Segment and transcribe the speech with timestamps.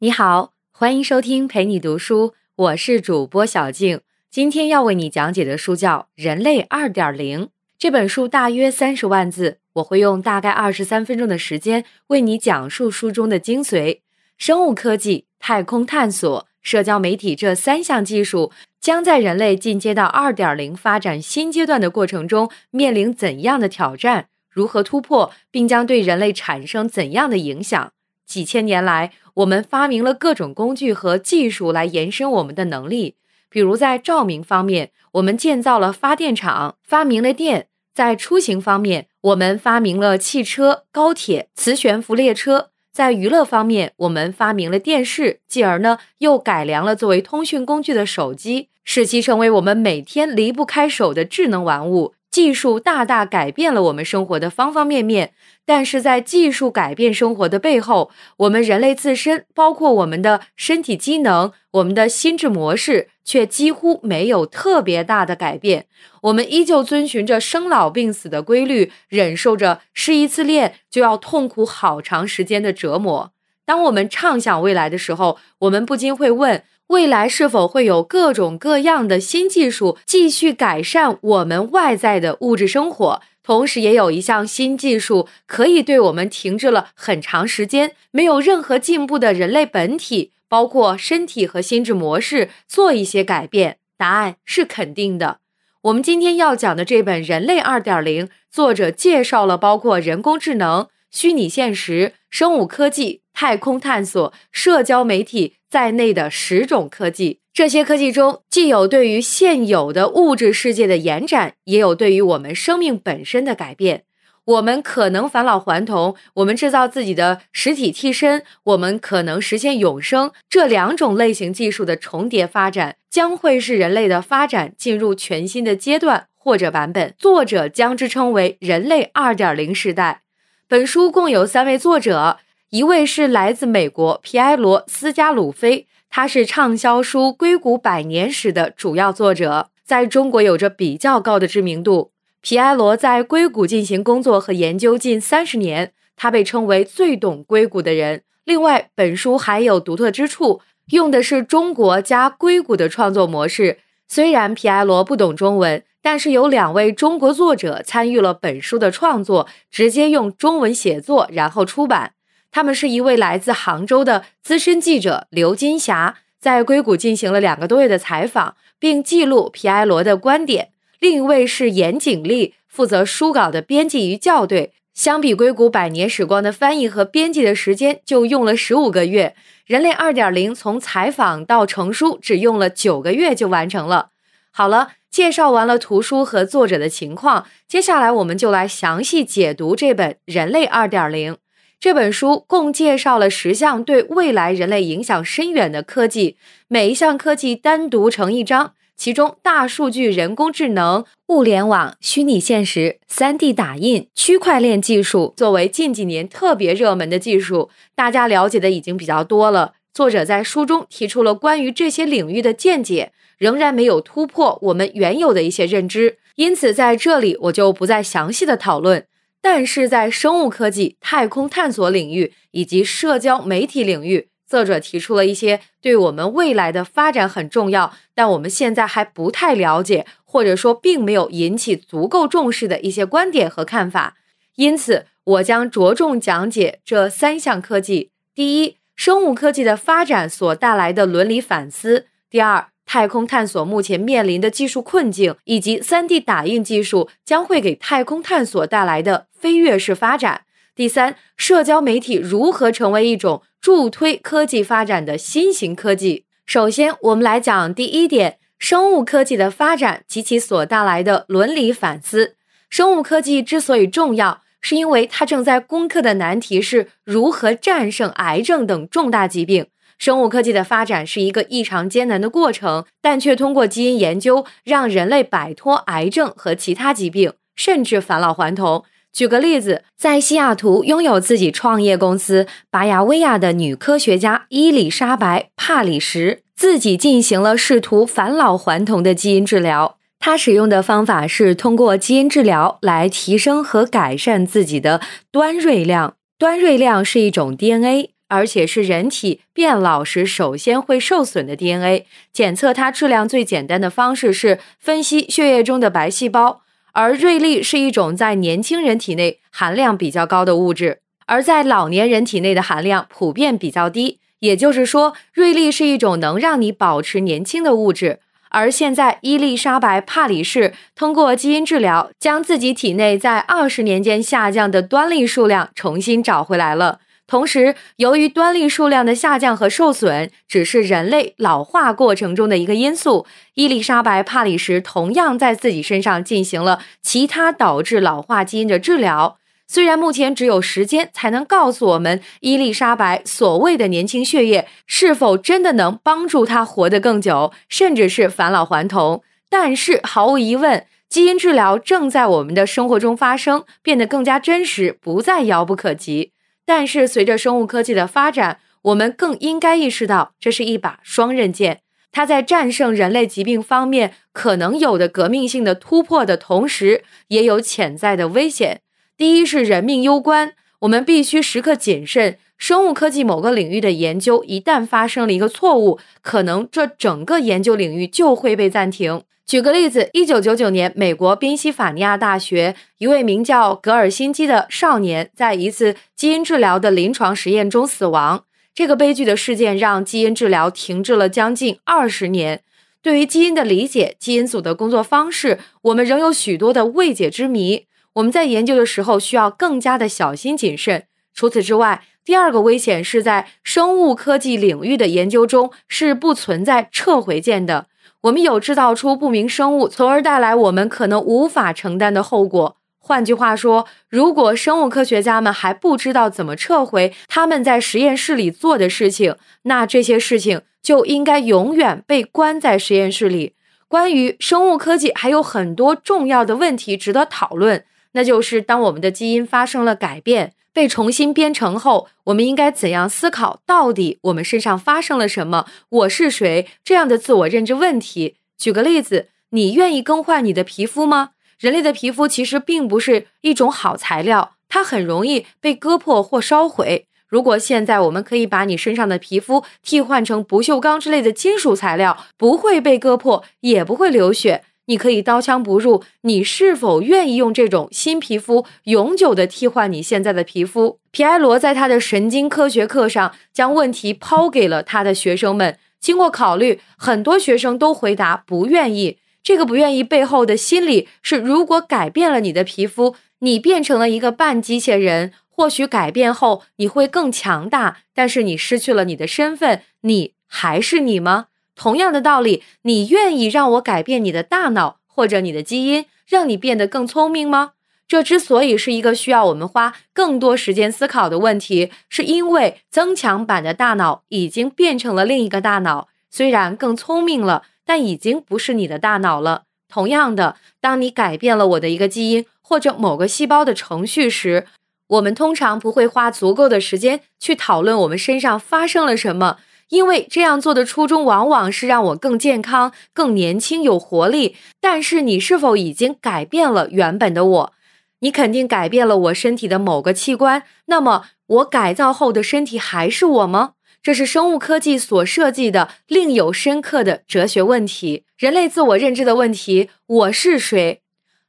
[0.00, 4.00] 你好，欢迎收听陪你读书，我是主播小静。
[4.30, 7.46] 今天要为你讲解的书叫《人类二点零》。
[7.76, 14.02] 这本书大约三十万字，我会用大概二十三分钟的时间为你讲述书中的精髓。
[14.36, 24.28] 生物科技、太空探索、社交媒体这三项技术将在人类进阶到二点零发展新阶段的过程中面临怎样的挑战？
[24.48, 27.90] 如何突破，并将对人类产生怎样的影响？
[28.28, 33.16] 几千年来，我们发明了各种工具和技术来延伸我们的能力。
[33.48, 37.62] 比如，在照明方面，我们建造了发电厂，发明了电；
[37.94, 52.12] 在出行方面，我们发明了汽车、高铁、磁悬浮列车；在娱乐方面，我们发明了电视，继而呢，又改良了作为通讯工具的手机，使其成为我们每天离不开手的智能玩物。
[52.38, 55.32] 技术大大改变了我们生活的方方面面，
[55.66, 65.86] 但是在技术改变生活的背后，我们人类自身，包括我们的身体机能、我们的心智模式，却几乎没有特别大的改变。
[66.22, 73.32] 我们依旧遵循着生老病死的规律，忍受着失一次恋就要痛苦好长时间的折磨。
[73.66, 76.62] 当我们畅想未来的时候，我们不禁会问。
[76.88, 83.20] 未来是否会有各种各样的新技术继续改善我们外在的物质生活？
[83.42, 93.76] 同时，也有一项新技术可以对我们停滞了很长时间、没有任何进步的人类本体，包括身体和心智模式，做一些改变？
[93.98, 95.40] 答案是肯定的。
[95.82, 105.56] 我们今天要讲的这本《人类二点零》，作者介绍了包括人工智能、虚拟现实、生物科技、太空探索、社交媒体。
[105.70, 114.04] 在内的十种科技，这些科技中既有对于现有的物质世界的延展，也有对于我们生命本身的改变。
[114.44, 120.30] 我们可能返老还童，我们制造自己的实体替身，我们可能实现永生。
[120.48, 127.14] 这两种类型技术的重叠发展，将会是人类的发展进入全新的阶段或者版本。
[127.18, 130.22] 作者将之称为“人类二点零时代”。
[130.66, 132.38] 本书共有三位作者。
[132.70, 142.10] 一位是来自美国皮埃罗斯加鲁菲，他是畅销书《硅谷百年史》的主要作者，在中国有着比较高的知名度。
[142.42, 148.22] 皮埃罗在硅谷进行工作和研究近三十年，他被称为最懂硅谷的人。
[148.44, 153.78] 另外，本书还有独特之处，用的是中国加硅谷的创作模式。
[154.06, 162.12] 虽然皮埃罗不懂中文，但是有两位中国作者参与了本书的创作，直接用中文写作，然后出版。
[162.50, 170.70] 他们是一位来自杭州的资深记者刘金霞，在硅谷进行了两个多月的采访，并记录皮埃罗的观点。
[170.98, 174.72] 另一位是严景丽，负责书稿的编辑与校对。
[174.94, 179.36] 相比硅谷百年时光的翻译和编辑的时间，就用了十五个月。
[179.64, 184.08] 人类二点零从采访到成书，只用了九个月就完成了。
[184.50, 191.34] 好了，介绍完了图书和作者的情况，接下来我们就来详细解读这本《人类二点零》。
[191.80, 198.72] 这本书共介绍了十项对未来人类影响深远的科技，每一项科技单独成一章。
[198.96, 209.74] 其中，大数据、人工智能、物联网、虚拟现实、3D 打印、区块链技术作为近几年特别热门的技术，大家了解的已经比较多了。
[209.94, 219.04] 作者在书中提出了关于这些领域的见解，仍然没有突破我们原有的一些认知，因此在这里我就不再详细的讨论。
[219.50, 234.16] 但是在生物科技、太空探索领域以及社交媒体领域，作者提出了一些对我们未来的发展很重要，但我们现在还不太了解，或者说并没有引起足够重视的一些观点和看法。
[234.56, 250.46] 因此，我将着重讲解这三项科技：第一，生物科技的发展所带来的伦理反思；第二，太空探索目前面临的技术困境，以及 3D 打印技术将会给太空探索带来的飞跃式发展。
[250.74, 256.24] 第三，社交媒体如何成为一种助推科技发展的新型科技？
[256.46, 262.36] 首先，我们来讲第一点：生物科技的发展及其所带来的伦理反思。
[262.70, 269.66] 生物科技之所以重要，是因为它正在攻克的难题是如何战胜癌症等重大疾病。
[269.98, 278.84] 生物科技的发展是一个异常艰难的过程，但却通过基因研究让人类摆脱癌症和其他疾病，甚至返老还童。
[279.12, 289.96] 举个例子，在西雅图拥有自己创业公司拔牙威亚的女科学家伊丽莎白·帕里什，自己进行了试图返老还童的基因治疗。
[290.20, 295.00] 她使用的方法是通过基因治疗来提升和改善自己的
[295.32, 296.14] 端锐量。
[296.38, 298.10] 端锐量是一种 DNA。
[298.28, 302.06] 而且是人体变老时首先会受损的 DNA。
[302.32, 314.18] 检测它质量最简单的方式是分析血液中的白细胞，而瑞丽是一种在年轻人体内含量比较高的物质，而在老年人体内的含量普遍比较低。
[314.40, 318.20] 也就是说，瑞丽是一种能让你保持年轻的物质。
[318.50, 327.00] 而现在，伊丽莎白·帕里士通过基因治疗，将自己体内在二十年间下降的端粒数量重新找回来了。
[327.28, 339.36] 同时，由于端粒数量的下降和受损只是人类老化过程中的一个因素，伊丽莎白·帕里什同样在自己身上进行了其他导致老化基因的治疗。
[339.66, 356.32] 虽然目前只有时间才能告诉我们伊丽莎白所谓的年轻血液是否真的能帮助她活得更久，甚至是返老还童，但是毫无疑问，基因治疗正在我们的生活中发生，变得更加真实，不再遥不可及。
[356.68, 361.80] 但是随着生物科技的发展，我们更应该意识到，这是一把双刃剑，
[362.12, 368.82] 它在战胜人类疾病方面可能有的革命性的突破的同时，也有潜在的危险。
[369.16, 372.36] 第一是人命攸关，我们必须时刻谨慎。
[372.58, 379.22] 生物科技某个领域的研究一旦发生了一个错误，可能这整个研究领域就会被暂停。
[379.48, 388.44] 举个例子，一九九九年，美国宾夕法尼亚大学一位名叫格尔辛基的少年在一次基因治疗的临床实验中死亡。
[388.74, 392.60] 这个悲剧的事件让基因治疗停滞了将近二十年。
[393.00, 397.86] 对于基因的理解，基因组的工作方式，我们仍有许多的未解之谜。
[398.12, 401.04] 我们在研究的时候需要更加的小心谨慎。
[401.32, 407.86] 除此之外，第二个危险是在生物科技领域的研究中是不存在撤回键的。
[408.22, 412.76] 我们有制造出不明生物，从而带来我们可能无法承担的后果。
[412.98, 423.54] 换句话说，如果生物科学家们还不知道怎么撤回他们在实验室里做的事情，那这些事情就应该永远被关在实验室里。
[423.86, 427.84] 关于生物科技，还有很多重要的问题值得讨论。
[428.12, 433.58] 那就是当我们的基因发生了改变，被重新编程后，我们应该怎样思考？
[433.66, 435.66] 到底我们身上发生了什么？
[435.88, 436.68] 我是谁？
[436.84, 438.36] 这样的自我认知问题。
[438.56, 441.30] 举个例子，你愿意更换你的皮肤吗？
[441.58, 447.06] 人类的皮肤其实并不是一种好材料，它很容易被割破或烧毁。
[447.26, 454.62] 如果现在我们可以把你身上的皮肤替换成不锈钢之类的金属材料，不会被割破，也不会流血。
[454.88, 460.98] 你可以刀枪不入，你是否愿意用这种新皮肤永久的替换你现在的皮肤？
[461.10, 465.78] 皮埃罗在他的神经科学课上将问题抛给了他的学生们。
[466.00, 469.18] 经过考虑，很多学生都回答不愿意。
[469.42, 481.46] 这个不愿意背后的心理是：如果改变了你的皮肤，你变成了一个半机械人，或许改变后你会更强大，但是你失去了你的身份，你还是你吗？
[481.78, 487.74] 同样的道理，你愿意让我改变你的大脑或者你的基因，让你变得更聪明吗？
[488.08, 499.62] 这之所以是一个需要我们花更多时间思考的问题，是因为增强版的大脑已经变成了另一个大脑，虽然更聪明了，但已经不是你的大脑了。
[499.88, 504.66] 同样的，当你改变了我的一个基因或者某个细胞的程序时，
[505.06, 509.58] 我们通常不会花足够的时间去讨论我们身上发生了什么。
[509.88, 514.56] 因为这样做的初衷往往是让我更健康、更年轻、有活力。
[514.80, 517.72] 但是你是否已经改变了原本的我？
[518.20, 520.64] 你肯定改变了我身体的某个器官。
[520.86, 523.72] 那么我改造后的身体还是我吗？
[524.02, 529.90] 这是生物科技所设计的另有深刻的哲学问题，人类自我认知的问题。
[530.06, 531.00] 我是谁？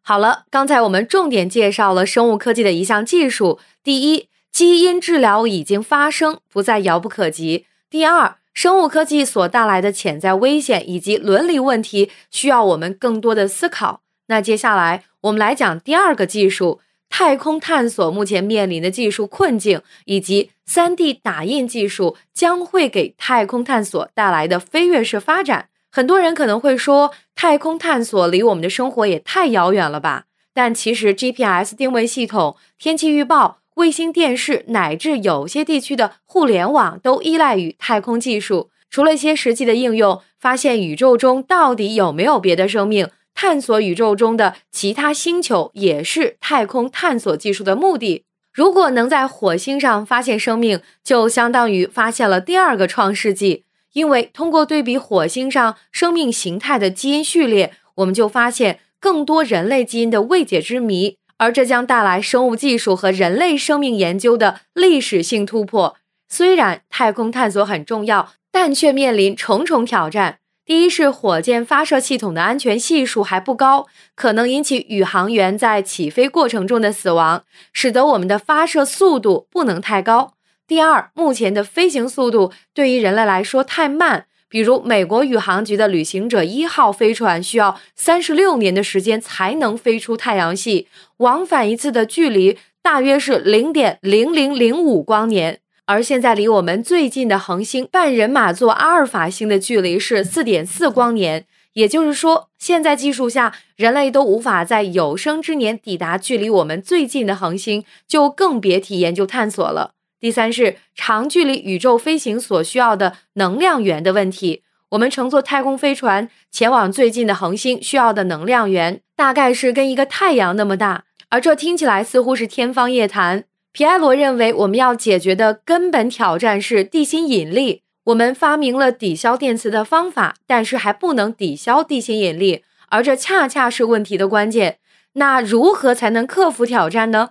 [0.02, 7.66] 好了，刚才我们重点介绍了生物科技的一项技术：第一，基因治疗已经发生，不再遥不可及。
[7.90, 14.02] 第二，生物科技所带来的潜在危险以及伦理问题，需要我们更多的思考。
[14.28, 25.70] 那接下来我们来讲第二个技术——太空探索目前面临的技术困境，以及 3D 打印技术将会给太空探索带来的飞跃式发展。
[25.92, 30.26] 很多人可能会说，太空探索离我们的生活也太遥远了吧？
[30.54, 33.62] 但其实 GPS 定位系统、天气预报。
[33.80, 38.70] 卫星电视乃至有些地区的互联网都依赖于太空技术。
[38.90, 48.26] 除了一些实际的应用，发现宇宙中到底有没有别的生命，探索宇宙中的其他星球，也是太空探索技术的目的。
[48.52, 53.64] 如果能在火星上发现生命，就相当于发现了第二个创世纪。
[53.94, 61.16] 因为通过对比火星上生命形态的基因序列，我们就发现更多人类基因的未解之谜。
[61.40, 65.98] 而这将带来生物技术和人类生命研究的历史性突破。
[66.28, 70.38] 虽然太空探索很重要，但却面临重重挑战。
[70.64, 77.44] 第一是火箭发射系统的安全系数还不高，可能引起宇航员在起飞过程中的死亡，
[77.74, 80.34] 使得我们的发射速度不能太高。
[80.68, 90.88] 第二，目前的飞行速度对于人类来说太慢，比如美国宇航局的旅行者一号飞船需要三十六年的时间才能飞出太阳系，
[91.18, 95.60] 往返一次的距离大约是零点零零零五光年。
[95.86, 109.94] 而现在离我们最近的恒星半人马座阿尔法星的距离是四点四光年，也就是说，现在技术下人类都无法在有生之年抵达距离我们最近的恒星，就更别提研究探索了。
[110.20, 114.64] 第三是长距离宇宙飞行所需要的能量源的问题。
[114.90, 123.44] 我们乘坐太空飞船前往最近的恒星需要的能量源大概是跟一个太阳那么大，而这听起来似乎是天方夜谭。
[123.72, 127.84] 皮埃罗认为，我们要解决的根本挑战是地心引力。
[128.06, 134.80] 我们发明了抵消电磁的方法，但是还不能抵消地心引力，而这恰恰是问题的关键。
[135.14, 137.30] 那如何才能克服挑战呢？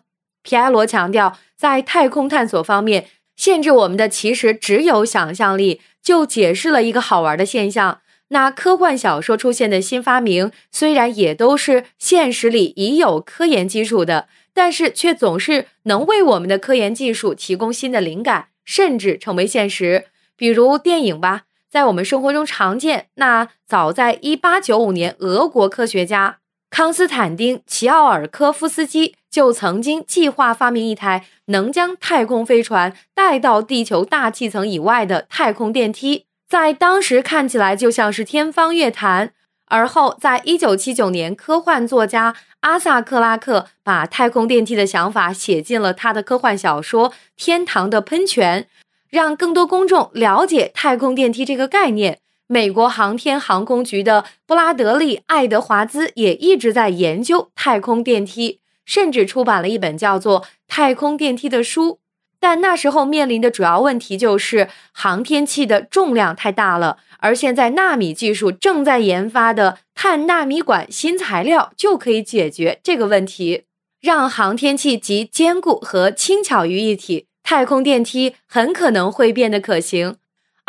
[0.48, 5.82] 皮埃罗强调，在太空探索方面，限制我们的其实只有想象力。
[6.02, 14.28] 就解释了一个好玩的现象：那科幻小说出现的新发明，虽然也都是现实里已有科研基础的。
[14.54, 20.06] 但是却总是能为我们的科研技术提供新的灵感，甚至成为现实。
[20.34, 23.08] 比如电影吧，在我们生活中常见。
[23.16, 26.38] 那早在一八九五年，俄国科学家
[26.70, 39.32] 康斯坦丁·齐奥尔科夫斯基就曾经计划发明一台能将太空飞船带到地球大气层以外的太空电梯，在当时看起来就像是天方夜谭。
[39.70, 48.62] 而后，在一九七九年，科幻作家阿萨克拉克把太空电梯的想法写进了他的科幻小说《天堂的喷泉》，
[49.10, 52.20] 让更多公众了解太空电梯这个概念。
[52.46, 62.00] 美国航天航空局的布拉德利·爱德华兹也一直在研究太空电梯，甚至出版了一本叫做《太空电梯》的书。
[62.40, 66.98] 但那时候面临的主要问题就是航天器的重量太大了。
[67.18, 73.64] 而现在，纳米技术正在研发的碳纳米管新材料就可以解决这个问题，
[74.00, 77.26] 让航天器集坚固和轻巧于一体。
[77.42, 80.16] 太空电梯很可能会变得可行。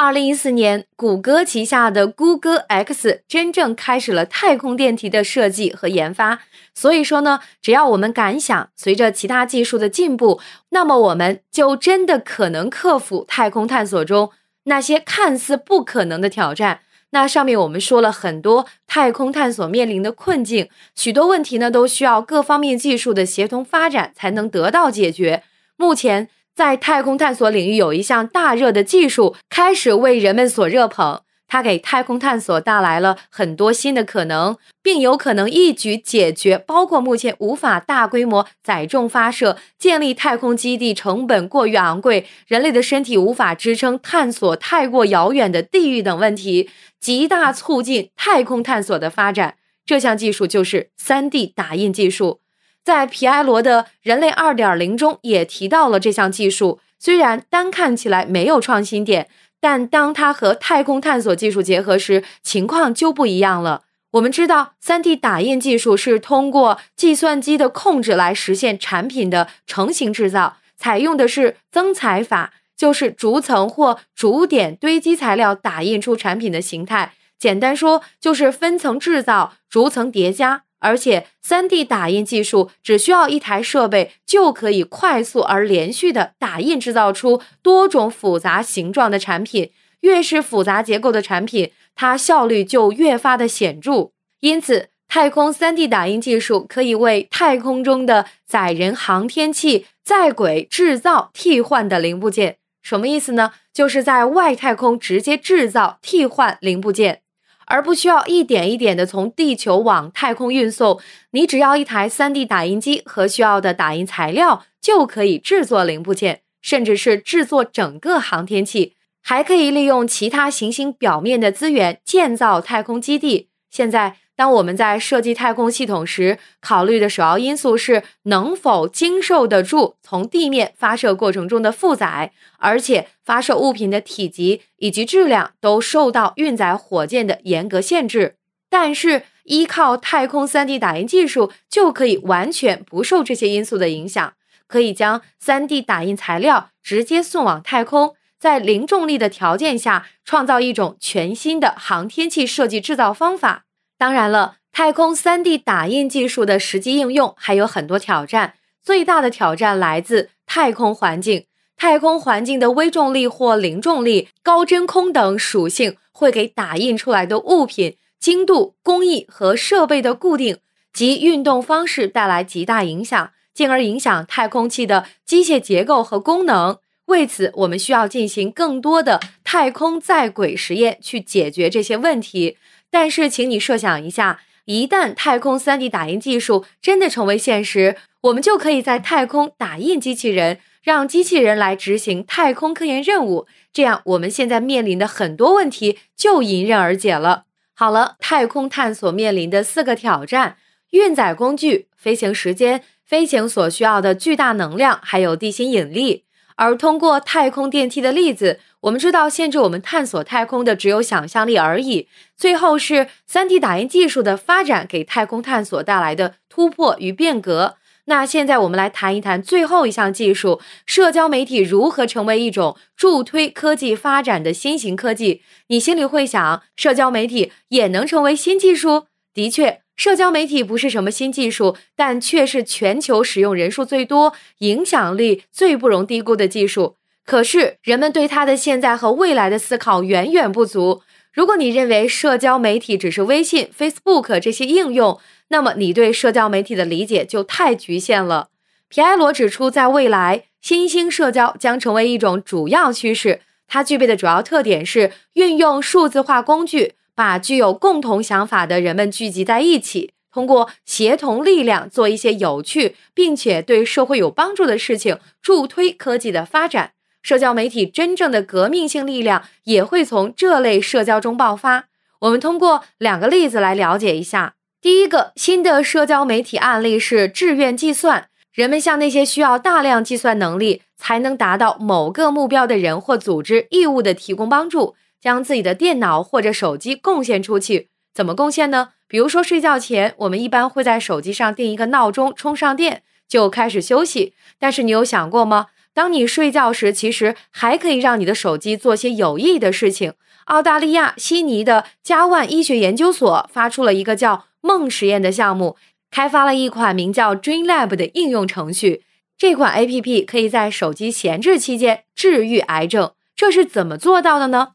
[0.01, 6.39] 二零一四年，谷歌旗下的谷歌 X 真正开始了太空电梯的设计和研发。
[6.74, 10.39] 所以说呢，只要我们敢想，随着其他技术的进步，
[10.70, 14.32] 那么我们就真的可能克服太空探索中。
[14.63, 16.79] 那些看似不可能的挑战，
[17.10, 25.44] 那上面我们说了很多太空探索面临的困境，许多问题呢都需要各方面技术的协同发展才能得到解决。
[25.75, 26.29] 目前
[26.60, 31.22] 在太空探索领域有一项大热的技术开始为人们所热捧。
[31.48, 49.56] 它给太空探索带来了很多新的可能，并有可能一举解决包括目前无法大规模载重发射、建立太空基地成本过于昂贵、人类的身体无法支撑探索太过遥远的地域等问题，极大促进太空探索的发展。
[49.86, 52.42] 这项技术就是 3D 打印技术，
[52.83, 59.29] 在皮埃罗的人类2.0中也提到了这项技术，虽然单看起来没有创新点。
[59.62, 63.81] 但当它和太空探索技术结合时，情况就不一样了。
[64.12, 77.12] 我们知道，3D 打印技术是通过计算机的控制来实现产品的成型制造，采用的是增材法，就是逐层或逐点堆积材料打印出产品的形态。
[77.38, 80.63] 简单说，就是分层制造，逐层叠加。
[80.79, 89.71] 而且，3D 打印技术只需要一台设备就可以快速而连续的打印制造出多种复杂形状的产品。
[90.01, 94.12] 越是复杂结构的产品，它效率就越发的显著。
[94.39, 102.55] 因此，太空 3D 打印技术可以为太空中的载人航天器在轨制造替换的零部件。
[102.81, 103.51] 什么意思呢？
[103.74, 107.21] 就是在外太空直接制造替换零部件。
[107.69, 110.99] 而不需要一点一点的从地球往太空运送，
[111.31, 123.47] 你只要一台 3D 打印机和需要的打印材料，就可以制作零部件，甚至是制作整个航天器，还可以利用其他行星表面的资源建造太空基地。
[123.69, 124.17] 现在。
[124.39, 138.38] 当我们在设计太空系统时，考虑的首要因素是能否经受得住从地面发射过程中的负载，而且发射物品的体积以及质量都受到运载火箭的严格限制。
[138.69, 144.34] 但是，依靠太空 3D 打印技术，就可以完全不受这些因素的影响，
[144.67, 153.65] 可以将 3D 打印材料直接送往太空，在零重力的条件下创造一种全新的航天器设计制造方法。
[154.00, 158.53] 当然了，太空 3D 打印技术的实际应用还有很多挑战。
[158.82, 161.48] 最大的挑战来自太空环境。
[161.75, 170.60] 太空环境的微重力或零重力、高真空等属性会给打印出来的物品精度、工艺和设备的固定
[170.94, 176.77] 及运动方式带来极大影响，进而影响太空器的机械结构和功能。
[177.08, 182.56] 为此，我们需要进行更多的太空在轨实验去解决这些问题。
[182.91, 190.60] 但是，请你设想一下，一旦太空 3D 打印技术真的成为现实，我们就可以在太空打印机器人。
[190.81, 197.43] 让机器人来执行太空科研任务，这样我们现在面临的很多问题就迎刃而解了。
[197.75, 200.55] 好了，太空探索面临的四个挑战：
[200.91, 206.24] 运载工具、飞行时间、飞行所需要的巨大能量，还有地心引力。
[206.60, 212.10] 而通过太空电梯的例子，我们知道限制我们探索太空的只有想象力而已。
[212.36, 217.78] 最后是 3D 打印技术的发展给太空探索带来的突破与变革。
[218.06, 225.42] 那现在我们来谈一谈最后一项技术：社交媒体如何成为一种助推科技发展的新型科技？
[225.68, 229.06] 你心里会想，社交媒体也能成为新技术？
[229.34, 236.96] 的确，社交媒体不是什么新技术，但却是全球使用人数最多、影响力最不容低估的技术。
[237.25, 241.01] 可是，人们对它的现在和未来的思考远远不足。
[241.34, 248.48] 如果你认为社交媒体只是微信、Facebook 这些应用，那么你对社交媒体的理解就太局限了。
[248.88, 253.41] 皮埃罗指出，在未来，新兴社交将成为一种主要趋势。
[253.68, 266.93] 它具备的主要特点是运用数字化工具，把具有共同想法的人们聚集在一起，通过协同力量做一些有趣并且对社会有帮助的事情，助推科技的发展。
[267.21, 271.89] 社交媒体真正的革命性力量也会从这类社交中爆发。
[272.21, 274.53] 我们通过两个例子来了解一下。
[274.79, 287.89] 第一个新的社交媒体案例是志愿计算，人们向那些需要大量计算能力才能达到某个目标的人或组织义务的提供帮助，将自己的电脑或者手机贡献出去。
[288.13, 288.89] 怎么贡献呢？
[289.08, 294.34] 比如说睡觉前，我们一般会在手机上定一个闹钟，充上电就开始休息。
[294.58, 295.67] 但是你有想过吗？
[295.93, 300.13] 当你睡觉时，其实还可以让你的手机做些有意义的事情。
[300.45, 304.45] 澳大利亚悉尼的加万医学研究所发出了一个叫。
[304.62, 305.77] 梦实验的项目
[306.12, 309.05] 开发了一款名叫 Dream Lab 的应用程序。
[309.38, 313.13] 这款 APP 可以在手机闲置期间治愈癌症。
[313.38, 314.71] 这是怎么做到的呢？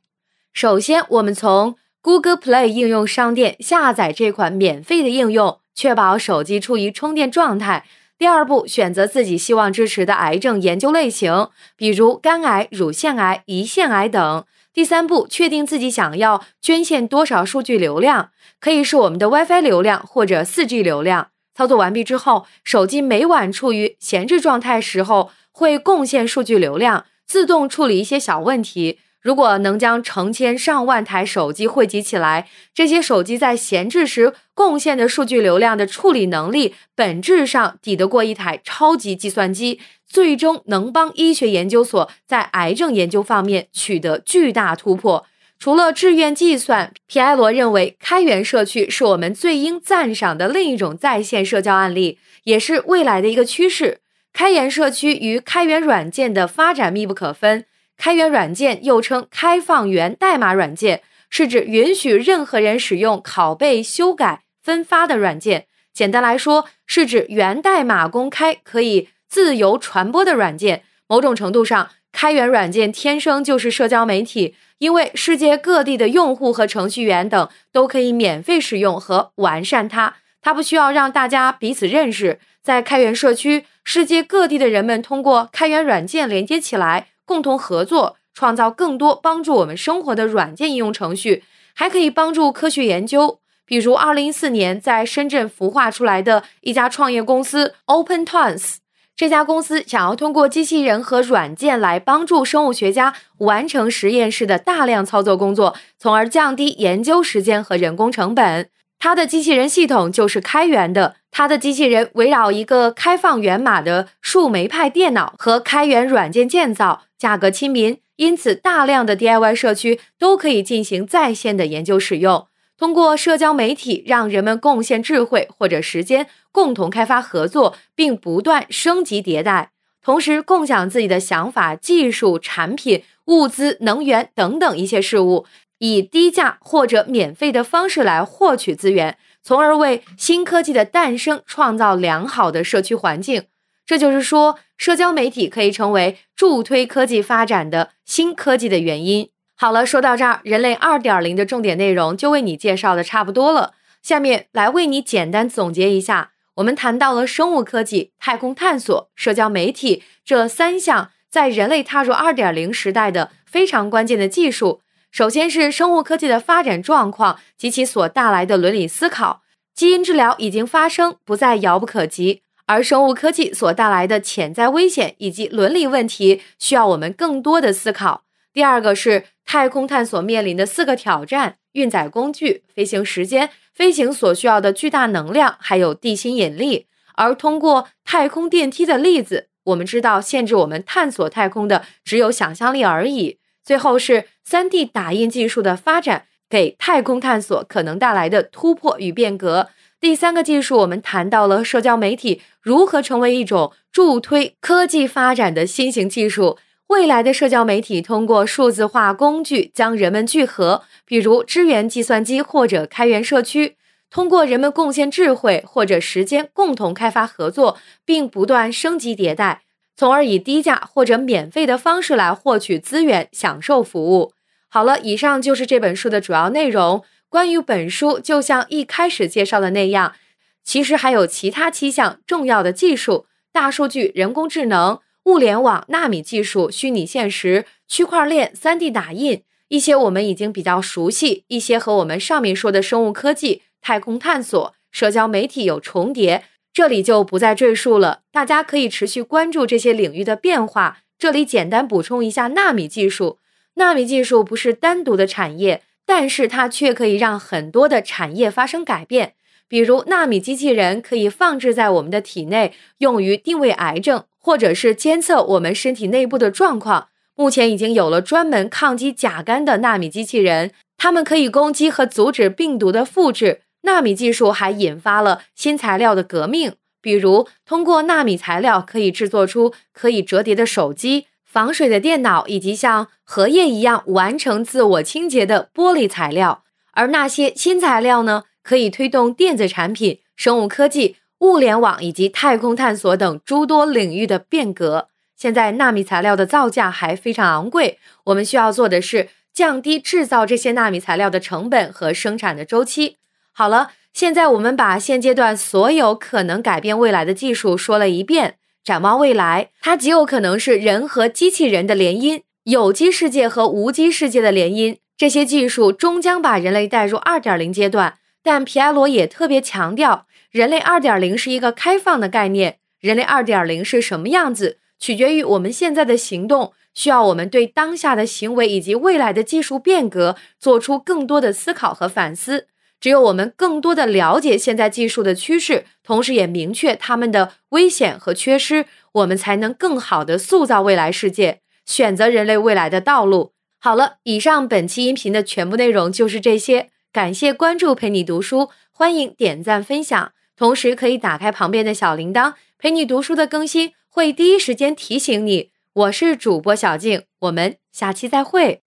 [0.54, 7.84] 首先，我们从 Google Play 应用商店下载这款免费的应用，确保手机处于充电状态。
[8.16, 14.44] 第二步，选择自己希望支持的癌症研究类型，比如肝癌、乳腺癌、胰腺癌等。
[14.72, 21.30] 第三步，确定自己想要捐献多少数据流量，可以是我们的 WiFi 流量或者 4G 流量。
[21.56, 29.00] 操作完毕之后，手机每晚处于闲置状态时候会贡献数据流量，自动处理一些小问题。
[29.24, 45.24] 如果能将成千上万台手机汇集起来，这些手机在闲置时贡献的数据流量的处理能力，本质上抵得过一台超级计算机，最终能帮医学研究所在癌症研究方面取得巨大突破。
[45.58, 54.00] 除了志愿计算，皮埃罗认为开源社区是我们最应赞赏的另一种在线社交案例，也是未来的一个趋势。
[54.34, 57.64] 开源社区与开源软件的发展密不可分。
[57.96, 65.66] 开源软件又称开放源代码软件，是指允许任何人使用、拷贝、修改、分发的软件。
[65.92, 70.82] 简单来说，是指源代码公开、可以自由传播的软件。
[71.06, 80.16] 某种程度上，开源软件天生就是社交媒体，因为世界各地的用户和程序员等都可以免费使用和完善它。
[80.40, 82.38] 它不需要让大家彼此认识。
[82.62, 87.08] 在开源社区，世界各地的人们通过开源软件连接起来。
[87.24, 93.40] 共同合作，创造更多帮助我们生活的软件应用程序，还可以帮助科学研究。
[93.66, 98.76] 比如，二零一四年在深圳孵化出来的一家创业公司 Open Twins，
[99.16, 108.68] 这家公司想要通过机器人和软件来帮助生物学家完成实验室的大量操作工作，从而降低研究时间和人工成本。
[108.98, 122.46] 它的机器人系统就是开源的，它的机器人围绕一个开放源码的树莓派电脑和开源软件建造，价格亲民，因此大量的 DIY 社区都可以进行在线的研究使用。
[122.78, 129.72] 通过社交媒体，让人们贡献智慧或者时间，共同开发合作，并不断升级迭代。
[130.04, 135.46] 同时共享自己的想法、技术、产品、物资、能源等等一切事物，
[135.78, 143.44] 以低价或者免费的方式来获取资源，从而为新科技的诞生创造良好的社区环境。
[143.84, 149.28] 这就是说，社交媒体可以成为助推科技发展的新科技的原因。
[149.54, 153.74] 好了，说到这儿，人类二点零的重点内容就为你介绍的差不多了。
[154.02, 164.80] 下面来为你简单总结一下，我们谈到了生物科技、太空探索、社交媒体这三项在人类踏入二点零时代的非常关键的技术。
[165.14, 169.42] 首先是生物科技的发展状况及其所带来的伦理思考。
[169.72, 172.42] 基因治疗已经发生，不再遥不可及。
[172.66, 178.24] 而生物科技所带来的潜在危险以及伦理问题，需要我们更多的思考。
[178.52, 186.88] 第二个是太空探索面临的四个挑战：运载工具、飞行时间、飞行所需要的巨大能量，还有地心引力。
[187.14, 193.38] 而通过太空电梯的例子，我们知道限制我们探索太空的只有想象力而已。
[193.64, 199.68] 最后是 3D 打印技术的发展，给太空探索可能带来的突破与变革。
[199.98, 206.58] 第三个技术，我们谈到了社交媒体如何成为一种助推科技发展的新型技术。
[206.88, 213.76] 未来的社交媒体通过数字化工具将人们聚合，比如支援计算机或者开源社区，
[214.10, 219.62] 通过人们贡献智慧或者时间共同开发合作，并不断升级迭代，
[219.96, 224.32] 从而以低价或者免费的方式来获取资源、享受服务。
[224.68, 227.04] 好了，以上就是这本书的主要内容。
[227.28, 230.14] 关于本书，就像一开始介绍的那样，
[230.62, 239.42] 其实还有其他七项重要的技术：大数据、人工智能、物联网、纳米技术、虚拟现实、区块链、3D 打印。
[239.68, 248.20] 一些我们已经比较熟悉，一些和我们上面说的生物科技、太空探索、社交媒体有重叠，这里就不再赘述了。
[248.30, 250.98] 大家可以持续关注这些领域的变化。
[251.16, 253.38] 这里简单补充一下纳米技术：
[253.76, 255.82] 纳米技术不是单独的产业。
[256.06, 259.32] 但是它却可以让很多的产业发生改变，
[259.66, 267.08] 比如纳米机器人可以放置在我们的体内，用于定位癌症，或者是监测我们身体内部的状况。
[267.34, 273.62] 目前已经有了专门抗击甲肝的纳米机器人，它们可以攻击和阻止病毒的复制。
[273.84, 281.26] 纳米技术还引发了新材料的革命，比如通过纳米材料可以制作出可以折叠的手机。
[281.44, 295.06] 防水的电脑，以及像荷叶一样完成自我清洁的玻璃材料，而那些新材料呢，可以推动电子产品、生物科技、物联网以及太空探索等诸多领域的变革。
[295.36, 303.18] 现在纳米材料的造价还非常昂贵，我们需要做的是降低制造这些纳米材料的成本和生产的周期。
[303.56, 308.56] 好了，现在我们把现阶段所有可能改变未来的技术说了一遍。
[308.82, 314.96] 展望未来，它极有可能是人和机器人的联姻，有机世界和无机世界的联姻。
[315.16, 318.18] 这些技术终将把人类带入二点零阶段。
[318.42, 322.78] 但皮埃罗也特别强调，人类二点零是一个开放的概念。
[323.00, 332.66] 人类二点零是什么样子，取决于我们现在的行动，需要我们对当下的行为以及未来的技术变革做出更多的思考和反思。
[333.00, 343.52] 只有我们更多的了解现在技术的趋势，同时也明确它们的危险和缺失，我们才能更好的塑造未来世界，选择人类未来的道路。
[343.78, 355.72] 好了，以上本期音频的全部内容就是这些，感谢关注陪你读书，欢迎点赞分享，同时可以打开旁边的小铃铛，陪你读书的更新会第一时间提醒你。
[355.92, 358.83] 我是主播小静，我们下期再会。